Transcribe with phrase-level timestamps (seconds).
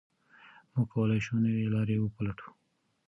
[0.73, 2.49] موږ کولای شو نوي لارې وپلټو.